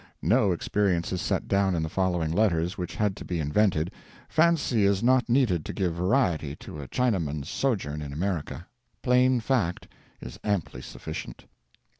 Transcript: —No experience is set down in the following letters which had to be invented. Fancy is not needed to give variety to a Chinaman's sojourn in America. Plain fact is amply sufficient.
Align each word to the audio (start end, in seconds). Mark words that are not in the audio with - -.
—No 0.23 0.51
experience 0.51 1.11
is 1.13 1.21
set 1.21 1.47
down 1.47 1.75
in 1.75 1.83
the 1.83 1.87
following 1.87 2.31
letters 2.31 2.75
which 2.75 2.95
had 2.95 3.15
to 3.17 3.23
be 3.23 3.39
invented. 3.39 3.91
Fancy 4.27 4.83
is 4.85 5.03
not 5.03 5.29
needed 5.29 5.63
to 5.65 5.73
give 5.73 5.93
variety 5.93 6.55
to 6.55 6.81
a 6.81 6.87
Chinaman's 6.87 7.49
sojourn 7.49 8.01
in 8.01 8.11
America. 8.11 8.65
Plain 9.03 9.39
fact 9.41 9.87
is 10.19 10.39
amply 10.43 10.81
sufficient. 10.81 11.45